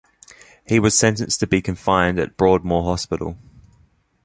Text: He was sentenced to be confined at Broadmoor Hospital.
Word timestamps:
He 0.65 0.79
was 0.79 0.97
sentenced 0.97 1.39
to 1.41 1.45
be 1.45 1.61
confined 1.61 2.17
at 2.17 2.35
Broadmoor 2.35 2.81
Hospital. 2.85 3.37